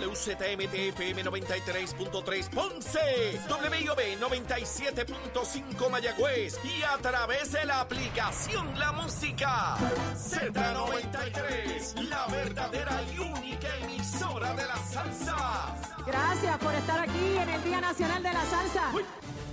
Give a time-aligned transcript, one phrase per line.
[0.00, 9.76] WZMTFM 93.3 Ponce, WIOB 97.5 Mayagüez y a través de la aplicación La Música
[10.14, 15.76] Z93, la verdadera y única emisora de la salsa.
[16.06, 18.90] Gracias por estar aquí en el Día Nacional de la Salsa.
[18.92, 19.49] Buenos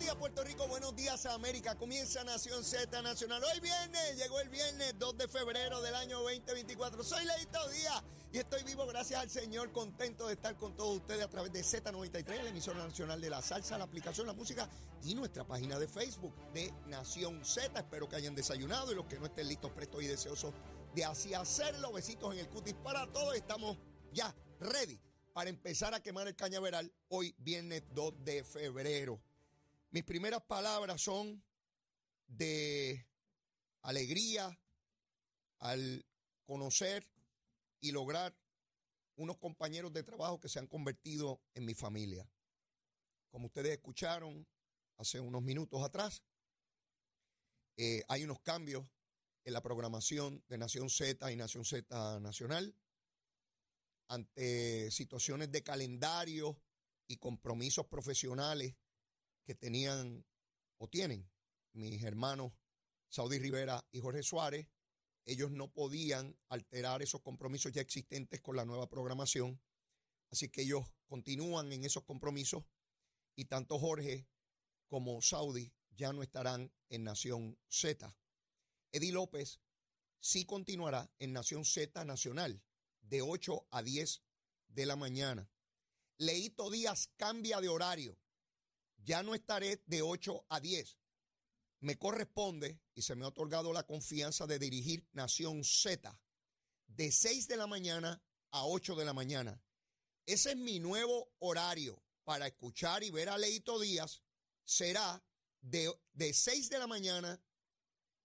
[0.00, 1.74] días Puerto Rico, buenos días América.
[1.74, 3.42] Comienza Nación Z Nacional.
[3.44, 7.04] Hoy viernes, llegó el viernes 2 de febrero del año 2024.
[7.04, 8.02] Soy Leito Díaz
[8.32, 11.60] y estoy vivo gracias al Señor, contento de estar con todos ustedes a través de
[11.60, 14.70] Z93, la emisora nacional de la salsa, la aplicación, la música
[15.04, 17.78] y nuestra página de Facebook de Nación Z.
[17.78, 20.54] Espero que hayan desayunado y los que no estén listos, prestos y deseosos
[20.94, 21.92] de así hacerlo.
[21.92, 23.34] Besitos en el cutis para todos.
[23.34, 23.76] Estamos
[24.14, 24.98] ya ready
[25.34, 29.20] para empezar a quemar el cañaveral hoy viernes 2 de febrero.
[29.92, 31.44] Mis primeras palabras son
[32.28, 33.08] de
[33.82, 34.56] alegría
[35.58, 36.06] al
[36.44, 37.10] conocer
[37.80, 38.36] y lograr
[39.16, 42.30] unos compañeros de trabajo que se han convertido en mi familia.
[43.30, 44.46] Como ustedes escucharon
[44.96, 46.22] hace unos minutos atrás,
[47.76, 48.86] eh, hay unos cambios
[49.42, 52.76] en la programación de Nación Z y Nación Z Nacional
[54.06, 56.60] ante situaciones de calendario
[57.08, 58.76] y compromisos profesionales
[59.44, 60.24] que tenían
[60.78, 61.30] o tienen
[61.72, 62.52] mis hermanos
[63.08, 64.68] Saudi Rivera y Jorge Suárez.
[65.24, 69.60] Ellos no podían alterar esos compromisos ya existentes con la nueva programación.
[70.30, 72.64] Así que ellos continúan en esos compromisos
[73.34, 74.28] y tanto Jorge
[74.86, 78.16] como Saudi ya no estarán en Nación Z.
[78.92, 79.60] Eddie López
[80.20, 82.62] sí continuará en Nación Z Nacional
[83.02, 84.22] de 8 a 10
[84.68, 85.50] de la mañana.
[86.18, 88.18] Leito Díaz cambia de horario.
[89.04, 90.98] Ya no estaré de 8 a 10.
[91.80, 96.18] Me corresponde y se me ha otorgado la confianza de dirigir Nación Z
[96.86, 99.62] de 6 de la mañana a 8 de la mañana.
[100.26, 104.22] Ese es mi nuevo horario para escuchar y ver a Leito Díaz.
[104.64, 105.24] Será
[105.60, 107.42] de, de 6 de la mañana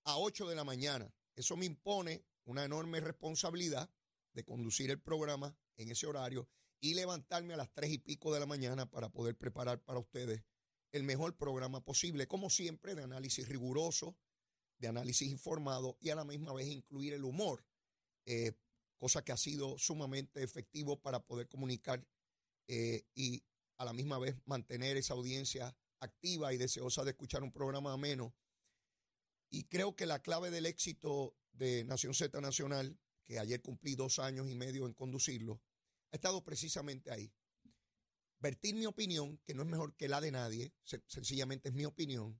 [0.03, 1.13] a 8 de la mañana.
[1.35, 3.89] Eso me impone una enorme responsabilidad
[4.33, 8.39] de conducir el programa en ese horario y levantarme a las 3 y pico de
[8.39, 10.43] la mañana para poder preparar para ustedes
[10.91, 14.15] el mejor programa posible, como siempre, de análisis riguroso,
[14.77, 17.65] de análisis informado y a la misma vez incluir el humor,
[18.25, 18.53] eh,
[18.97, 22.05] cosa que ha sido sumamente efectivo para poder comunicar
[22.67, 23.43] eh, y
[23.77, 28.33] a la misma vez mantener esa audiencia activa y deseosa de escuchar un programa ameno.
[29.49, 34.19] Y creo que la clave del éxito de Nación Z Nacional, que ayer cumplí dos
[34.19, 35.61] años y medio en conducirlo,
[36.11, 37.31] ha estado precisamente ahí
[38.39, 40.73] vertir mi opinión, que no es mejor que la de nadie,
[41.07, 42.39] sencillamente es mi opinión,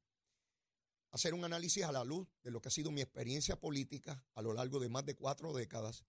[1.11, 4.41] hacer un análisis a la luz de lo que ha sido mi experiencia política a
[4.41, 6.03] lo largo de más de cuatro décadas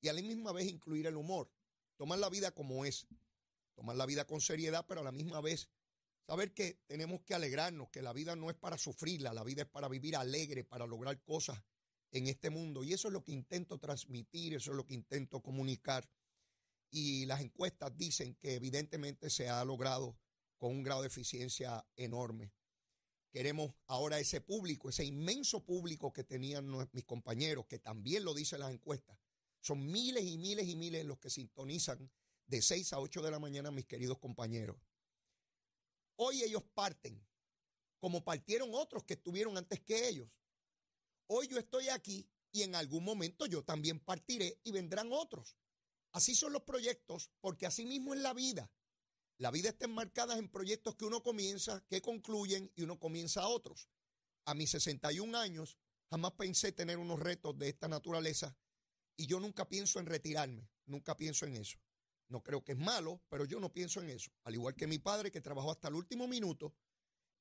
[0.00, 1.50] y a la misma vez incluir el humor,
[1.96, 3.06] tomar la vida como es,
[3.74, 5.68] tomar la vida con seriedad, pero a la misma vez
[6.26, 9.68] saber que tenemos que alegrarnos, que la vida no es para sufrirla, la vida es
[9.68, 11.60] para vivir alegre, para lograr cosas
[12.12, 12.84] en este mundo.
[12.84, 16.08] Y eso es lo que intento transmitir, eso es lo que intento comunicar
[16.92, 20.16] y las encuestas dicen que evidentemente se ha logrado
[20.58, 22.52] con un grado de eficiencia enorme.
[23.30, 28.60] Queremos ahora ese público, ese inmenso público que tenían mis compañeros, que también lo dicen
[28.60, 29.18] las encuestas.
[29.62, 32.10] Son miles y miles y miles los que sintonizan
[32.46, 34.76] de 6 a 8 de la mañana, mis queridos compañeros.
[36.16, 37.26] Hoy ellos parten,
[37.98, 40.38] como partieron otros que estuvieron antes que ellos.
[41.26, 45.56] Hoy yo estoy aquí y en algún momento yo también partiré y vendrán otros.
[46.12, 48.70] Así son los proyectos, porque así mismo es la vida.
[49.38, 53.48] La vida está enmarcada en proyectos que uno comienza, que concluyen y uno comienza a
[53.48, 53.88] otros.
[54.44, 55.78] A mis 61 años
[56.10, 58.56] jamás pensé tener unos retos de esta naturaleza
[59.16, 61.78] y yo nunca pienso en retirarme, nunca pienso en eso.
[62.28, 64.30] No creo que es malo, pero yo no pienso en eso.
[64.44, 66.74] Al igual que mi padre que trabajó hasta el último minuto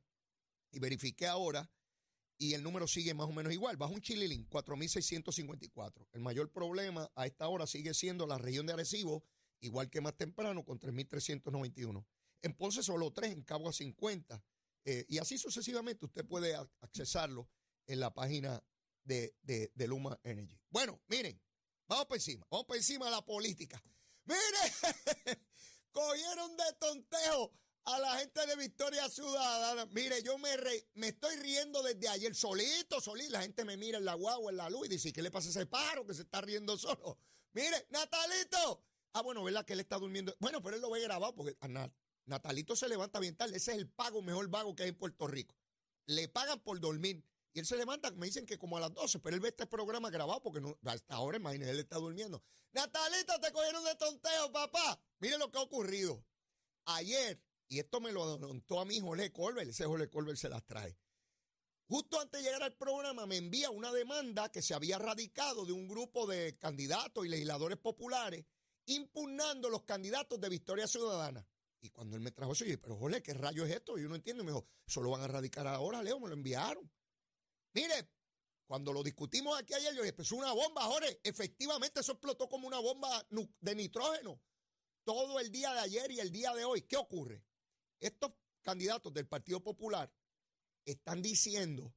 [0.70, 1.72] y verifiqué ahora,
[2.36, 6.08] y el número sigue más o menos igual, bajo un chililín, 4.654.
[6.12, 9.24] El mayor problema a esta hora sigue siendo la región de Arecibo,
[9.60, 12.04] igual que más temprano, con 3.391.
[12.42, 14.44] En Ponce solo 3, en Cabo a 50,
[14.84, 17.48] eh, y así sucesivamente usted puede accesarlo
[17.90, 18.62] en la página
[19.04, 20.56] de, de, Luma Energy.
[20.70, 21.40] Bueno, miren,
[21.88, 23.82] vamos por encima, vamos por encima de la política.
[24.24, 24.38] Mire,
[25.90, 27.52] cogieron de tonteo
[27.84, 29.86] a la gente de Victoria Ciudadana.
[29.86, 30.50] Mire, yo me,
[30.94, 33.32] me estoy riendo desde ayer, solito, solito.
[33.32, 35.48] La gente me mira en la guagua, en la luz y dice, ¿qué le pasa
[35.48, 37.18] ese paro que se está riendo solo?
[37.52, 38.84] Mire, Natalito.
[39.14, 40.36] Ah, bueno, ¿verdad que él está durmiendo?
[40.38, 41.56] Bueno, pero él lo ve grabado porque
[42.26, 43.56] Natalito se levanta bien tarde.
[43.56, 45.56] Ese es el pago, mejor vago que hay en Puerto Rico.
[46.06, 47.24] Le pagan por dormir.
[47.52, 49.66] Y él se levanta, me dicen que como a las 12, pero él ve este
[49.66, 52.42] programa grabado porque hasta ahora, imagínese, él está durmiendo.
[52.72, 55.00] Natalito, te cogieron de tonteo, papá.
[55.18, 56.24] Mire lo que ha ocurrido.
[56.84, 60.64] Ayer, y esto me lo anotó a mi Jorge Colbert, ese Jorge Colbert se las
[60.64, 60.96] trae.
[61.88, 65.72] Justo antes de llegar al programa me envía una demanda que se había radicado de
[65.72, 68.44] un grupo de candidatos y legisladores populares
[68.86, 71.44] impugnando los candidatos de Victoria Ciudadana.
[71.80, 73.98] Y cuando él me trajo eso, yo dije, pero Jorge, ¿qué rayo es esto?
[73.98, 74.44] Y yo no entiendo.
[74.44, 76.90] Me dijo, eso lo van a radicar ahora, Leo, me lo enviaron.
[77.72, 78.10] Mire,
[78.66, 81.20] cuando lo discutimos aquí ayer, yo dije, es una bomba, Jorge.
[81.24, 83.26] Efectivamente, eso explotó como una bomba
[83.60, 84.40] de nitrógeno.
[85.04, 86.82] Todo el día de ayer y el día de hoy.
[86.82, 87.44] ¿Qué ocurre?
[87.98, 88.32] Estos
[88.62, 90.12] candidatos del Partido Popular
[90.84, 91.94] están diciendo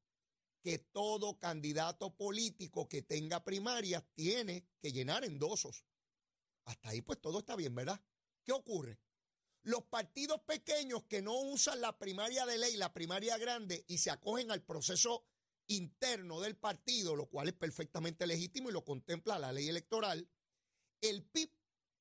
[0.63, 5.85] que todo candidato político que tenga primarias tiene que llenar endosos.
[6.65, 8.01] Hasta ahí pues todo está bien, ¿verdad?
[8.43, 8.99] ¿Qué ocurre?
[9.63, 14.09] Los partidos pequeños que no usan la primaria de ley, la primaria grande, y se
[14.09, 15.25] acogen al proceso
[15.67, 20.29] interno del partido, lo cual es perfectamente legítimo y lo contempla la ley electoral,
[21.01, 21.51] el PIB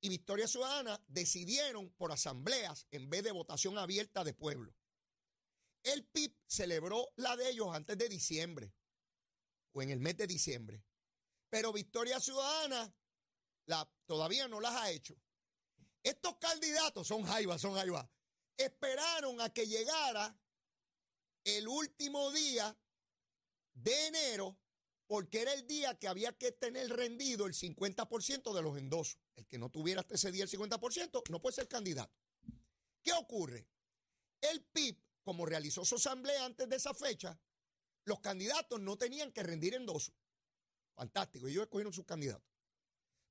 [0.01, 4.75] y Victoria Ciudadana decidieron por asambleas en vez de votación abierta de pueblo.
[5.83, 8.73] El PIB celebró la de ellos antes de diciembre
[9.73, 10.85] o en el mes de diciembre,
[11.49, 12.95] pero Victoria Ciudadana
[13.67, 15.17] la, todavía no las ha hecho.
[16.03, 18.09] Estos candidatos son jaivas, son jaivas.
[18.57, 20.37] Esperaron a que llegara
[21.45, 22.77] el último día
[23.75, 24.59] de enero
[25.07, 29.19] porque era el día que había que tener rendido el 50% de los endosos.
[29.37, 32.15] El que no tuviera hasta ese día el 50% no puede ser candidato.
[33.03, 33.69] ¿Qué ocurre?
[34.41, 37.39] El PIB, como realizó su asamblea antes de esa fecha,
[38.05, 40.15] los candidatos no tenían que rendir endosos.
[40.95, 42.49] Fantástico, ellos escogieron sus candidatos.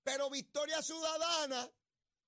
[0.04, 1.72] Pero Victoria Ciudadana,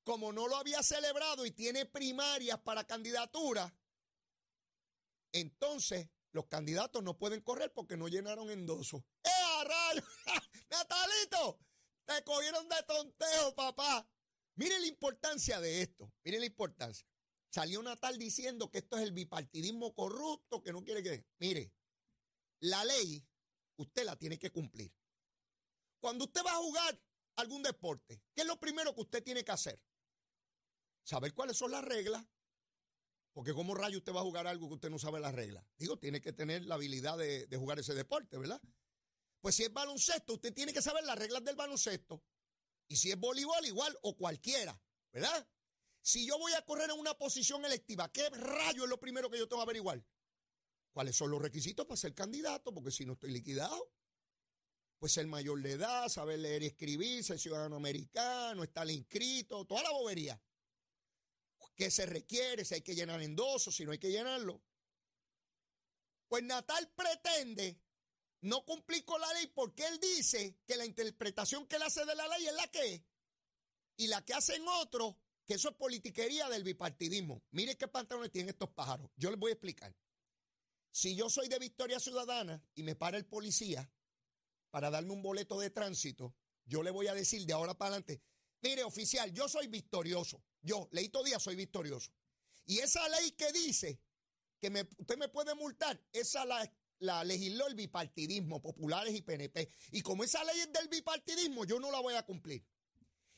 [0.03, 3.73] como no lo había celebrado y tiene primarias para candidatura,
[5.31, 9.03] entonces los candidatos no pueden correr porque no llenaron endosos.
[9.23, 10.03] ¡Eh, rayo!
[10.69, 11.59] ¡Natalito!
[12.05, 14.07] Te cogieron de tonteo, papá.
[14.55, 16.11] Mire la importancia de esto.
[16.23, 17.07] Mire la importancia.
[17.49, 21.23] Salió Natal diciendo que esto es el bipartidismo corrupto, que no quiere que.
[21.37, 21.71] Mire,
[22.59, 23.23] la ley
[23.77, 24.91] usted la tiene que cumplir.
[25.99, 26.99] Cuando usted va a jugar
[27.35, 29.79] algún deporte, ¿qué es lo primero que usted tiene que hacer?
[31.03, 32.25] Saber cuáles son las reglas
[33.33, 35.65] porque como rayo usted va a jugar algo que usted no sabe las reglas.
[35.77, 38.61] Digo, tiene que tener la habilidad de, jugar ese deporte, ¿verdad?
[39.41, 42.23] Pues si es baloncesto, usted tiene que saber las reglas del baloncesto.
[42.87, 44.79] Y si es voleibol, igual, o cualquiera,
[45.11, 45.47] ¿verdad?
[46.01, 49.39] Si yo voy a correr en una posición electiva, ¿qué rayo es lo primero que
[49.39, 50.05] yo tengo que averiguar?
[50.91, 52.71] ¿Cuáles son los requisitos para ser candidato?
[52.71, 53.91] Porque si no estoy liquidado,
[54.99, 59.81] pues ser mayor de edad, saber leer y escribir, ser ciudadano americano, estar inscrito, toda
[59.81, 60.39] la bobería
[61.75, 64.61] qué se requiere, si hay que llenar endosos, si no hay que llenarlo.
[66.27, 67.79] Pues Natal pretende
[68.41, 72.15] no cumplir con la ley porque él dice que la interpretación que él hace de
[72.15, 73.01] la ley es la que es.
[73.95, 75.15] Y la que hacen otros,
[75.45, 77.43] que eso es politiquería del bipartidismo.
[77.51, 79.09] Mire qué pantalones tienen estos pájaros.
[79.15, 79.95] Yo les voy a explicar.
[80.91, 83.91] Si yo soy de Victoria Ciudadana y me para el policía
[84.69, 88.21] para darme un boleto de tránsito, yo le voy a decir de ahora para adelante,
[88.63, 90.41] mire oficial, yo soy victorioso.
[90.61, 92.11] Yo, Leito Díaz, soy victorioso.
[92.65, 93.99] Y esa ley que dice
[94.59, 99.69] que usted me puede multar, esa la, la legisló el bipartidismo, populares y PNP.
[99.91, 102.65] Y como esa ley es del bipartidismo, yo no la voy a cumplir.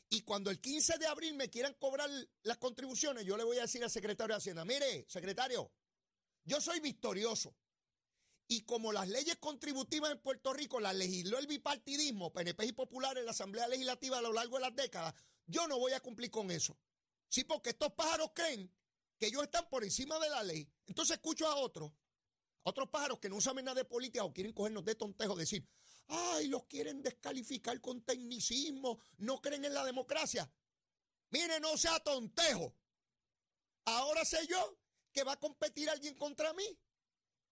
[0.09, 2.09] Y cuando el 15 de abril me quieran cobrar
[2.43, 5.71] las contribuciones, yo le voy a decir al secretario de Hacienda, mire, secretario,
[6.43, 7.55] yo soy victorioso.
[8.47, 13.17] Y como las leyes contributivas en Puerto Rico las legisló el bipartidismo, PNP y Popular
[13.17, 15.15] en la Asamblea Legislativa a lo largo de las décadas,
[15.47, 16.77] yo no voy a cumplir con eso.
[17.27, 18.71] Sí, porque estos pájaros creen
[19.17, 20.69] que ellos están por encima de la ley.
[20.85, 21.91] Entonces escucho a otros,
[22.63, 25.67] otros pájaros que no saben nada de política o quieren cogernos de tontejo, decir,
[26.07, 30.51] ay, los quieren descalificar con tecnicismo, no creen en la democracia.
[31.31, 32.75] Mire, no sea tontejo.
[33.85, 34.77] Ahora sé yo
[35.11, 36.79] que va a competir alguien contra mí.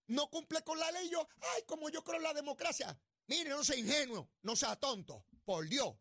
[0.08, 2.98] No cumple con la ley, yo, ay, como yo creo en la democracia.
[3.28, 5.96] Mire, no sea ingenuo, no sea tonto, por Dios.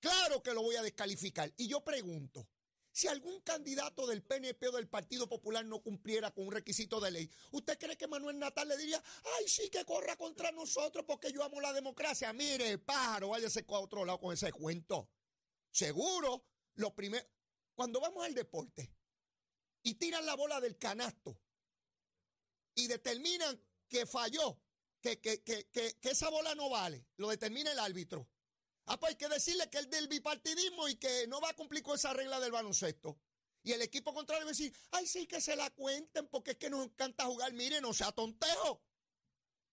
[0.00, 1.52] Claro que lo voy a descalificar.
[1.56, 2.48] Y yo pregunto,
[2.92, 7.12] si algún candidato del PNP o del Partido Popular no cumpliera con un requisito de
[7.12, 9.02] ley, ¿usted cree que Manuel Natal le diría,
[9.38, 12.32] ay, sí que corra contra nosotros porque yo amo la democracia?
[12.32, 15.08] Mire, pájaro, váyase a otro lado con ese cuento.
[15.70, 17.24] Seguro, lo primero,
[17.74, 18.92] cuando vamos al deporte
[19.82, 21.38] y tiran la bola del canasto
[22.80, 24.60] y determinan que falló,
[25.00, 28.28] que, que, que, que esa bola no vale, lo determina el árbitro.
[28.86, 31.82] Ah, pues hay que decirle que es del bipartidismo y que no va a cumplir
[31.82, 33.18] con esa regla del baloncesto.
[33.62, 36.56] Y el equipo contrario va a decir, ay, sí, que se la cuenten porque es
[36.56, 37.52] que nos encanta jugar.
[37.52, 38.82] Miren, no sea tontejo.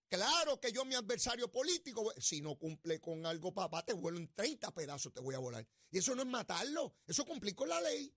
[0.10, 4.34] Claro que yo, mi adversario político, si no cumple con algo, papá, te vuelo en
[4.34, 5.68] 30 pedazos, te voy a volar.
[5.92, 8.14] Y eso no es matarlo, eso es cumplir con la ley.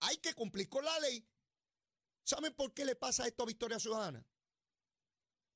[0.00, 1.26] Hay que cumplir con la ley.
[2.26, 4.26] ¿Saben por qué le pasa esto a Victoria Ciudadana?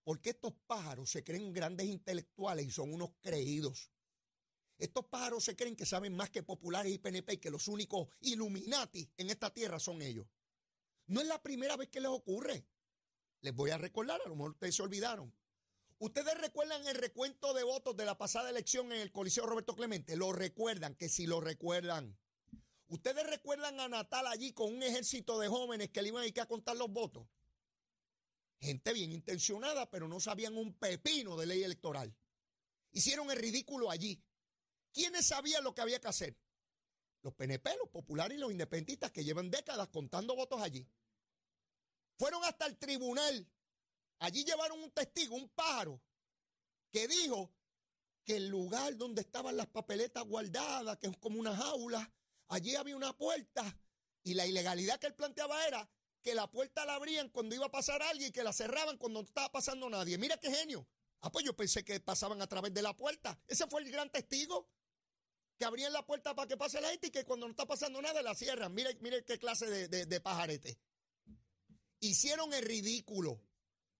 [0.04, 3.90] Porque estos pájaros se creen grandes intelectuales y son unos creídos.
[4.78, 8.06] Estos pájaros se creen que saben más que populares y PNP y que los únicos
[8.20, 10.28] Illuminati en esta tierra son ellos.
[11.06, 12.64] No es la primera vez que les ocurre.
[13.40, 15.34] Les voy a recordar, a lo mejor ustedes se olvidaron.
[15.98, 20.14] Ustedes recuerdan el recuento de votos de la pasada elección en el Coliseo Roberto Clemente.
[20.14, 22.16] Lo recuerdan, que si lo recuerdan.
[22.90, 26.40] Ustedes recuerdan a Natal allí con un ejército de jóvenes que le iban a ir
[26.40, 27.24] a contar los votos.
[28.60, 32.12] Gente bien intencionada, pero no sabían un pepino de ley electoral.
[32.90, 34.20] Hicieron el ridículo allí.
[34.92, 36.36] ¿Quiénes sabían lo que había que hacer?
[37.22, 40.84] Los PNP, los populares y los independentistas que llevan décadas contando votos allí.
[42.18, 43.48] Fueron hasta el tribunal.
[44.18, 46.02] Allí llevaron un testigo, un pájaro,
[46.90, 47.54] que dijo
[48.24, 52.12] que el lugar donde estaban las papeletas guardadas, que es como una jaula,
[52.50, 53.80] allí había una puerta
[54.22, 55.88] y la ilegalidad que él planteaba era
[56.22, 59.20] que la puerta la abrían cuando iba a pasar alguien y que la cerraban cuando
[59.22, 60.18] no estaba pasando nadie.
[60.18, 60.86] Mira qué genio.
[61.22, 63.38] Ah, pues yo pensé que pasaban a través de la puerta.
[63.46, 64.68] Ese fue el gran testigo
[65.58, 68.00] que abrían la puerta para que pase la gente y que cuando no está pasando
[68.02, 68.74] nada la cierran.
[68.74, 70.78] Mire, mire qué clase de, de pajarete.
[72.00, 73.42] Hicieron el ridículo.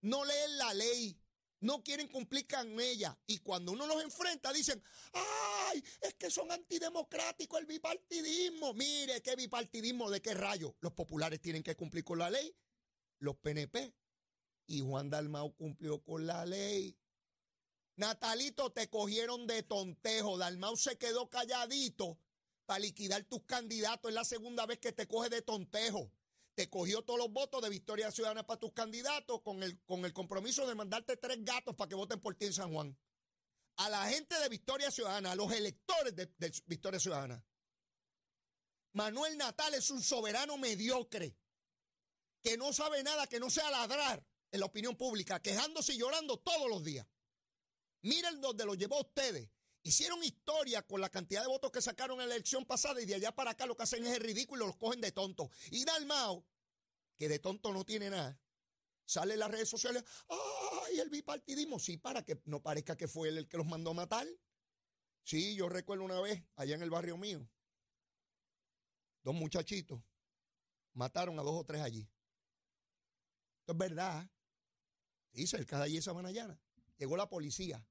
[0.02, 1.19] No leen la ley.
[1.61, 3.19] No quieren cumplir con ella.
[3.26, 5.85] Y cuando uno los enfrenta, dicen, ¡ay!
[6.00, 8.73] Es que son antidemocráticos el bipartidismo.
[8.75, 10.11] Mire, ¿qué bipartidismo?
[10.11, 10.75] ¿De qué rayo?
[10.81, 12.55] Los populares tienen que cumplir con la ley.
[13.19, 13.95] Los PNP.
[14.67, 16.97] Y Juan Dalmau cumplió con la ley.
[17.97, 20.38] Natalito, te cogieron de tontejo.
[20.38, 22.19] Dalmau se quedó calladito
[22.64, 24.11] para liquidar tus candidatos.
[24.11, 26.11] Es la segunda vez que te coge de tontejo.
[26.54, 30.12] Te cogió todos los votos de Victoria Ciudadana para tus candidatos con el, con el
[30.12, 32.99] compromiso de mandarte tres gatos para que voten por ti en San Juan.
[33.76, 37.42] A la gente de Victoria Ciudadana, a los electores de, de Victoria Ciudadana.
[38.92, 41.37] Manuel Natal es un soberano mediocre
[42.42, 46.38] que no sabe nada, que no sea ladrar en la opinión pública, quejándose y llorando
[46.38, 47.07] todos los días.
[48.02, 49.49] Miren donde lo llevó a ustedes.
[49.83, 53.15] Hicieron historia con la cantidad de votos que sacaron en la elección pasada y de
[53.15, 55.51] allá para acá lo que hacen es el ridículo los cogen de tonto.
[55.71, 56.45] Y Dalmao,
[57.17, 58.39] que de tonto no tiene nada,
[59.07, 61.79] sale en las redes sociales, ¡ay, el bipartidismo!
[61.79, 64.27] Sí, para que no parezca que fue él el que los mandó a matar.
[65.23, 67.49] Sí, yo recuerdo una vez, allá en el barrio mío,
[69.23, 70.03] dos muchachitos
[70.93, 72.09] mataron a dos o tres allí.
[73.61, 74.29] Esto es verdad.
[75.33, 76.61] Sí, cerca de allí esa manallana.
[76.99, 77.87] Llegó la policía.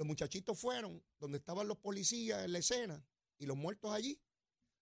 [0.00, 3.04] Los muchachitos fueron donde estaban los policías en la escena
[3.36, 4.18] y los muertos allí.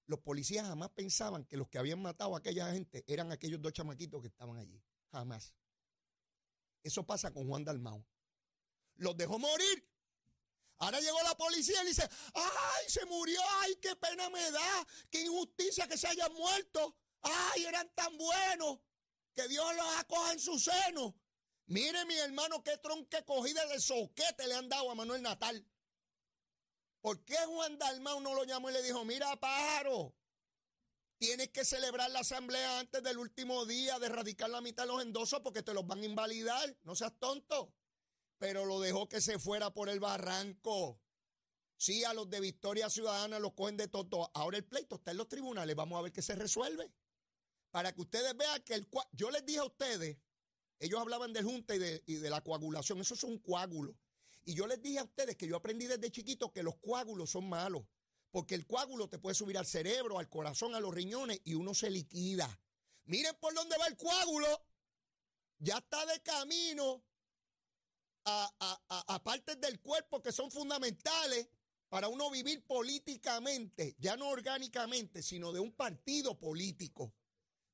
[0.07, 3.73] Los policías jamás pensaban que los que habían matado a aquella gente eran aquellos dos
[3.73, 4.81] chamaquitos que estaban allí.
[5.11, 5.57] Jamás.
[6.85, 8.07] Eso pasa con Juan Dalmao.
[8.95, 9.91] Los dejó morir.
[10.77, 15.23] Ahora llegó la policía y dice, ay, se murió, ay, qué pena me da, qué
[15.23, 18.79] injusticia que se hayan muerto, ay, eran tan buenos,
[19.35, 21.17] que Dios los acoja en su seno.
[21.69, 25.65] Mire, mi hermano, qué tronque cogida de soquete le han dado a Manuel Natal.
[27.01, 30.15] ¿Por qué Juan Dalmau no lo llamó y le dijo, mira, pájaro,
[31.19, 35.03] Tienes que celebrar la asamblea antes del último día de erradicar la mitad de los
[35.03, 36.77] endosos porque te los van a invalidar.
[36.85, 37.75] No seas tonto.
[38.39, 41.01] Pero lo dejó que se fuera por el barranco.
[41.77, 44.31] Sí, a los de Victoria Ciudadana los cogen de todo.
[44.33, 45.75] Ahora el pleito está en los tribunales.
[45.75, 46.93] Vamos a ver qué se resuelve.
[47.73, 48.89] Para que ustedes vean que el...
[49.11, 50.19] Yo les dije a ustedes,
[50.81, 53.01] ellos hablaban del junta y de, la coagulación.
[53.01, 53.97] Eso es un coágulo.
[54.45, 57.49] Y yo les dije a ustedes que yo aprendí desde chiquito que los coágulos son
[57.49, 57.85] malos
[58.31, 61.75] porque el coágulo te puede subir al cerebro, al corazón, a los riñones y uno
[61.75, 62.61] se liquida.
[63.07, 64.47] Miren por dónde va el coágulo.
[65.59, 67.03] Ya está de camino
[68.25, 71.49] a, partes del cuerpo que son fundamentales
[71.89, 77.15] para uno vivir políticamente, ya no orgánicamente, sino de un partido político.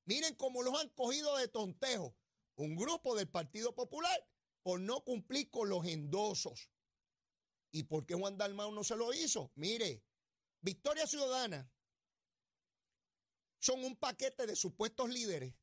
[0.04, 2.14] Miren cómo los han cogido de tontejo.
[2.56, 4.28] Un grupo del Partido Popular
[4.62, 6.70] por no cumplir con los endosos.
[7.70, 9.52] ¿Y por qué Juan Dalmau no se lo hizo?
[9.56, 10.04] Mire,
[10.60, 11.70] Victoria Ciudadana
[13.58, 15.54] son un paquete de supuestos líderes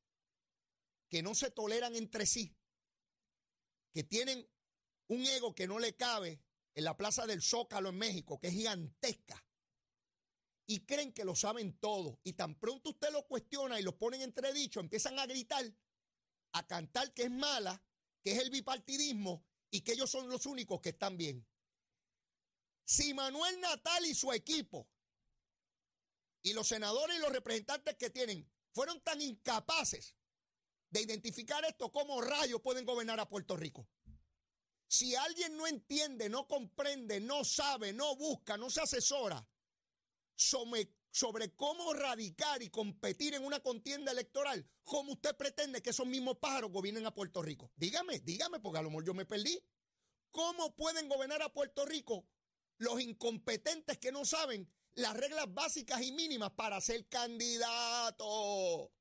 [1.09, 2.57] que no se toleran entre sí,
[3.93, 4.49] que tienen
[5.07, 6.41] un ego que no le cabe
[6.73, 9.45] en la Plaza del Zócalo en México, que es gigantesca,
[10.65, 12.19] y creen que lo saben todo.
[12.23, 15.65] Y tan pronto usted lo cuestiona y lo ponen entredicho, empiezan a gritar,
[16.53, 17.83] a cantar que es mala,
[18.21, 21.47] que es el bipartidismo y que ellos son los únicos que están bien.
[22.83, 24.89] Si Manuel Natal y su equipo
[26.41, 30.15] y los senadores y los representantes que tienen fueron tan incapaces
[30.89, 33.87] de identificar esto, ¿cómo rayos pueden gobernar a Puerto Rico?
[34.87, 39.47] Si alguien no entiende, no comprende, no sabe, no busca, no se asesora
[41.11, 46.37] sobre, cómo radicar y competir en una contienda electoral, ¿cómo usted pretende que esos mismos
[46.37, 47.71] pájaros gobiernen a Puerto Rico?
[47.75, 49.63] Dígame, dígame, porque a lo mejor yo me perdí.
[50.31, 52.25] ¿Cómo pueden gobernar a Puerto Rico
[52.77, 58.91] los incompetentes que no saben las reglas básicas y mínimas para ser candidato.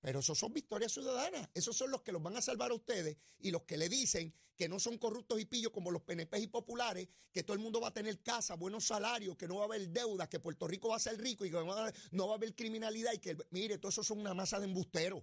[0.00, 1.48] Pero esos son victorias ciudadanas.
[1.54, 4.34] Esos son los que los van a salvar a ustedes y los que le dicen
[4.56, 7.80] que no son corruptos y pillos como los PNP y populares, que todo el mundo
[7.80, 10.88] va a tener casa, buenos salarios, que no va a haber deudas, que Puerto Rico
[10.88, 11.56] va a ser rico y que
[12.12, 15.22] no va a haber criminalidad y que, mire, todo eso son una masa de embusteros.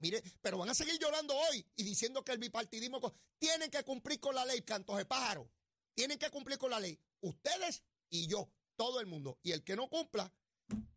[0.00, 3.00] Mire, pero van a seguir llorando hoy y diciendo que el bipartidismo
[3.38, 5.50] tienen que cumplir con la ley, cantos de pájaro.
[5.94, 6.98] Tienen que cumplir con la ley.
[7.20, 9.38] Ustedes y yo todo el mundo.
[9.42, 10.32] Y el que no cumpla,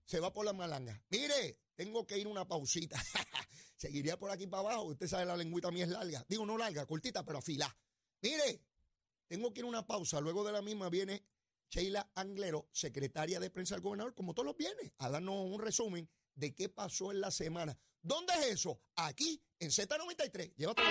[0.06, 1.02] se va por la malanga.
[1.10, 3.02] Mire, tengo que ir una pausita.
[3.76, 4.84] Seguiría por aquí para abajo.
[4.86, 6.24] Usted sabe, la lengüita mía es larga.
[6.28, 7.76] Digo, no larga, cortita, pero afilada.
[8.22, 8.62] Mire,
[9.28, 10.22] tengo que ir una pausa.
[10.22, 11.26] Luego de la misma viene
[11.70, 16.10] Sheila Anglero, secretaria de prensa del gobernador, como todos los viernes, a darnos un resumen
[16.36, 17.78] de qué pasó en la semana.
[18.02, 18.82] ¿Dónde es eso?
[18.96, 20.54] Aquí, en Z93.
[20.56, 20.90] Llévatelo.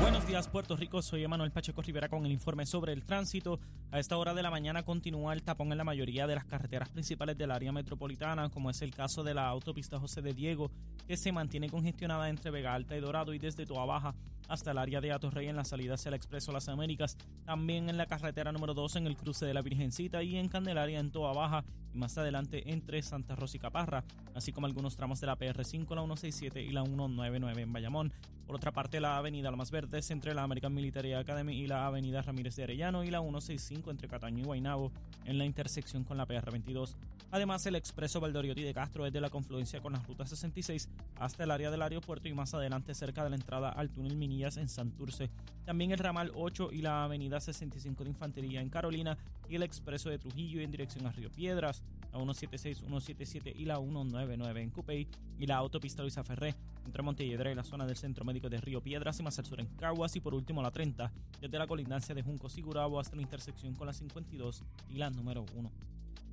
[0.00, 1.00] Buenos días, Puerto Rico.
[1.00, 3.58] Soy Emanuel Pacheco Rivera con el informe sobre el tránsito.
[3.90, 6.90] A esta hora de la mañana continúa el tapón en la mayoría de las carreteras
[6.90, 10.70] principales del área metropolitana, como es el caso de la autopista José de Diego,
[11.06, 14.14] que se mantiene congestionada entre Vega Alta y Dorado y desde Toa Baja
[14.48, 17.96] hasta el área de Atorrey en la salida hacia el Expreso Las Américas, también en
[17.96, 21.32] la carretera número 2 en el cruce de la Virgencita y en Candelaria en Toa
[21.32, 25.94] Baja más adelante entre Santa Rosa y Caparra, así como algunos tramos de la PR5,
[25.94, 28.12] la 167 y la 199 en Bayamón.
[28.46, 31.84] Por otra parte, la avenida La Más Verdes entre la American Military Academy y la
[31.84, 34.92] avenida Ramírez de Arellano y la 165 entre Cataño y Guaynabo
[35.24, 36.94] en la intersección con la PR22.
[37.32, 41.42] Además, el expreso Valdoriotti de Castro es de la confluencia con la ruta 66 hasta
[41.42, 44.68] el área del aeropuerto y más adelante cerca de la entrada al túnel Minillas en
[44.68, 45.28] Santurce.
[45.64, 50.10] También el ramal 8 y la avenida 65 de Infantería en Carolina y el expreso
[50.10, 51.82] de Trujillo en dirección a Río Piedras,
[52.12, 56.54] la 176, 177 y la 199 en Cupey y la autopista Luisa Ferré
[56.84, 59.60] entre Montelledra y la zona del Centro Médico de Río Piedras y más al sur
[59.60, 63.16] en Caguas y por último la 30 desde la colindancia de Juncos y Gurabo hasta
[63.16, 65.70] la intersección con la 52 y la número 1.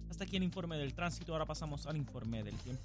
[0.10, 2.84] Hasta aquí el informe del tránsito, ahora pasamos al informe del tiempo.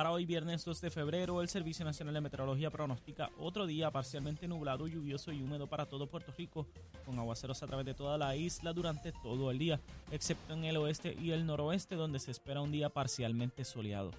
[0.00, 4.48] Para hoy viernes 2 de febrero, el Servicio Nacional de Meteorología pronostica otro día parcialmente
[4.48, 6.66] nublado, lluvioso y húmedo para todo Puerto Rico,
[7.04, 9.78] con aguaceros a través de toda la isla durante todo el día,
[10.10, 14.10] excepto en el oeste y el noroeste, donde se espera un día parcialmente soleado.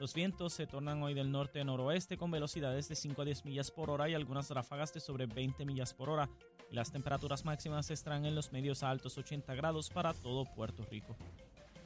[0.00, 3.90] Los vientos se tornan hoy del norte-noroeste con velocidades de 5 a 10 millas por
[3.90, 6.30] hora y algunas ráfagas de sobre 20 millas por hora,
[6.70, 11.18] las temperaturas máximas estarán en los medios a altos 80 grados para todo Puerto Rico.